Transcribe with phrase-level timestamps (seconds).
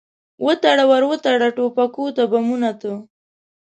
[0.45, 2.91] وتړه، ور وتړه ټوپکو ته، بمونو ته